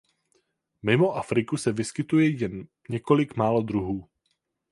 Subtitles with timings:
[0.89, 4.09] Mimo afriku se vyskytuje jen několik málo druhů.